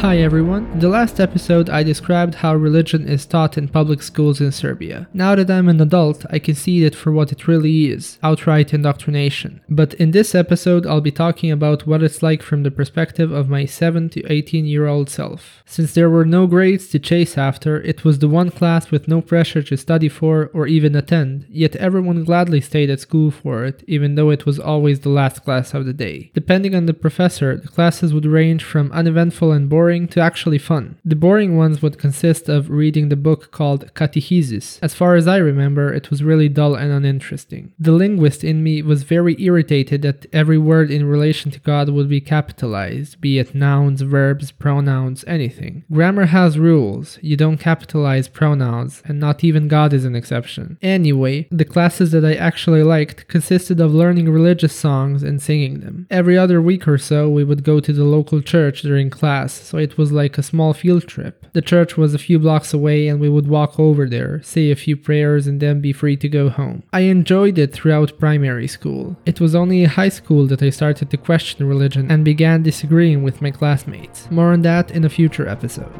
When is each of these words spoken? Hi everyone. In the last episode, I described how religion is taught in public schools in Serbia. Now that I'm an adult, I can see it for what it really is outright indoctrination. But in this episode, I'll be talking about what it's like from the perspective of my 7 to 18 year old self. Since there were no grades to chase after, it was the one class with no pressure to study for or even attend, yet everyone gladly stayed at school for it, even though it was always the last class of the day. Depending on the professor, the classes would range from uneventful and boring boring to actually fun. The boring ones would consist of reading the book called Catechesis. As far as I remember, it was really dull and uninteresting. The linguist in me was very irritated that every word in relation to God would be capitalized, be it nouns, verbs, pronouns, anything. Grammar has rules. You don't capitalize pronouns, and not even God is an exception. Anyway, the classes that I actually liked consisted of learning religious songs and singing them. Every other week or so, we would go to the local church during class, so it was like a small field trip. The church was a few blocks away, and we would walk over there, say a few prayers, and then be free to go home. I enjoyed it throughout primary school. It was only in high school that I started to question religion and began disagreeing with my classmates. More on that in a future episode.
Hi 0.00 0.18
everyone. 0.18 0.66
In 0.72 0.80
the 0.80 0.90
last 0.90 1.18
episode, 1.18 1.70
I 1.70 1.82
described 1.82 2.34
how 2.36 2.54
religion 2.54 3.08
is 3.08 3.24
taught 3.24 3.56
in 3.56 3.66
public 3.66 4.02
schools 4.02 4.42
in 4.42 4.52
Serbia. 4.52 5.08
Now 5.14 5.34
that 5.34 5.50
I'm 5.50 5.70
an 5.70 5.80
adult, 5.80 6.26
I 6.28 6.38
can 6.38 6.54
see 6.54 6.84
it 6.84 6.94
for 6.94 7.12
what 7.12 7.32
it 7.32 7.48
really 7.48 7.86
is 7.86 8.18
outright 8.22 8.74
indoctrination. 8.74 9.62
But 9.70 9.94
in 9.94 10.10
this 10.10 10.34
episode, 10.34 10.86
I'll 10.86 11.00
be 11.00 11.10
talking 11.10 11.50
about 11.50 11.86
what 11.86 12.02
it's 12.02 12.22
like 12.22 12.42
from 12.42 12.62
the 12.62 12.70
perspective 12.70 13.32
of 13.32 13.48
my 13.48 13.64
7 13.64 14.10
to 14.10 14.30
18 14.30 14.66
year 14.66 14.86
old 14.86 15.08
self. 15.08 15.62
Since 15.64 15.94
there 15.94 16.10
were 16.10 16.26
no 16.26 16.46
grades 16.46 16.88
to 16.88 16.98
chase 16.98 17.38
after, 17.38 17.80
it 17.80 18.04
was 18.04 18.18
the 18.18 18.28
one 18.28 18.50
class 18.50 18.90
with 18.90 19.08
no 19.08 19.22
pressure 19.22 19.62
to 19.62 19.78
study 19.78 20.10
for 20.10 20.50
or 20.52 20.66
even 20.66 20.94
attend, 20.94 21.46
yet 21.48 21.74
everyone 21.76 22.22
gladly 22.22 22.60
stayed 22.60 22.90
at 22.90 23.00
school 23.00 23.30
for 23.30 23.64
it, 23.64 23.82
even 23.88 24.14
though 24.14 24.28
it 24.28 24.44
was 24.44 24.60
always 24.60 25.00
the 25.00 25.08
last 25.08 25.42
class 25.42 25.72
of 25.72 25.86
the 25.86 25.94
day. 25.94 26.30
Depending 26.34 26.74
on 26.74 26.84
the 26.84 26.94
professor, 26.94 27.56
the 27.56 27.68
classes 27.68 28.12
would 28.12 28.26
range 28.26 28.62
from 28.62 28.92
uneventful 28.92 29.52
and 29.52 29.70
boring 29.70 29.85
boring 29.86 30.08
to 30.08 30.20
actually 30.20 30.58
fun. 30.58 30.98
The 31.04 31.14
boring 31.14 31.56
ones 31.56 31.80
would 31.80 31.96
consist 31.96 32.48
of 32.48 32.70
reading 32.70 33.08
the 33.08 33.22
book 33.28 33.52
called 33.52 33.94
Catechesis. 33.94 34.80
As 34.82 34.96
far 34.96 35.14
as 35.14 35.28
I 35.28 35.36
remember, 35.36 35.94
it 35.94 36.10
was 36.10 36.24
really 36.24 36.48
dull 36.48 36.74
and 36.74 36.90
uninteresting. 36.90 37.72
The 37.78 37.92
linguist 37.92 38.42
in 38.42 38.64
me 38.64 38.82
was 38.82 39.04
very 39.04 39.40
irritated 39.40 40.02
that 40.02 40.26
every 40.32 40.58
word 40.58 40.90
in 40.90 41.06
relation 41.06 41.52
to 41.52 41.60
God 41.60 41.88
would 41.90 42.08
be 42.08 42.20
capitalized, 42.20 43.20
be 43.20 43.38
it 43.38 43.54
nouns, 43.54 44.00
verbs, 44.00 44.50
pronouns, 44.50 45.24
anything. 45.28 45.84
Grammar 45.92 46.26
has 46.26 46.58
rules. 46.58 47.20
You 47.22 47.36
don't 47.36 47.58
capitalize 47.70 48.26
pronouns, 48.26 49.04
and 49.04 49.20
not 49.20 49.44
even 49.44 49.68
God 49.68 49.92
is 49.92 50.04
an 50.04 50.16
exception. 50.16 50.78
Anyway, 50.82 51.46
the 51.52 51.64
classes 51.64 52.10
that 52.10 52.24
I 52.24 52.34
actually 52.34 52.82
liked 52.82 53.28
consisted 53.28 53.80
of 53.80 53.94
learning 53.94 54.30
religious 54.32 54.74
songs 54.74 55.22
and 55.22 55.40
singing 55.40 55.78
them. 55.78 56.08
Every 56.10 56.36
other 56.36 56.60
week 56.60 56.88
or 56.88 56.98
so, 56.98 57.30
we 57.30 57.44
would 57.44 57.62
go 57.62 57.78
to 57.78 57.92
the 57.92 58.02
local 58.16 58.40
church 58.40 58.82
during 58.82 59.10
class, 59.10 59.52
so 59.52 59.75
it 59.76 59.98
was 59.98 60.12
like 60.12 60.38
a 60.38 60.42
small 60.42 60.72
field 60.72 61.06
trip. 61.06 61.46
The 61.52 61.62
church 61.62 61.96
was 61.96 62.14
a 62.14 62.18
few 62.18 62.38
blocks 62.38 62.72
away, 62.72 63.08
and 63.08 63.20
we 63.20 63.28
would 63.28 63.48
walk 63.48 63.78
over 63.78 64.08
there, 64.08 64.42
say 64.42 64.70
a 64.70 64.76
few 64.76 64.96
prayers, 64.96 65.46
and 65.46 65.60
then 65.60 65.80
be 65.80 65.92
free 65.92 66.16
to 66.16 66.28
go 66.28 66.48
home. 66.48 66.82
I 66.92 67.00
enjoyed 67.00 67.58
it 67.58 67.72
throughout 67.72 68.18
primary 68.18 68.68
school. 68.68 69.16
It 69.26 69.40
was 69.40 69.54
only 69.54 69.82
in 69.82 69.90
high 69.90 70.08
school 70.08 70.46
that 70.46 70.62
I 70.62 70.70
started 70.70 71.10
to 71.10 71.16
question 71.16 71.66
religion 71.66 72.10
and 72.10 72.24
began 72.24 72.62
disagreeing 72.62 73.22
with 73.22 73.42
my 73.42 73.50
classmates. 73.50 74.30
More 74.30 74.52
on 74.52 74.62
that 74.62 74.90
in 74.90 75.04
a 75.04 75.08
future 75.08 75.48
episode. 75.48 75.92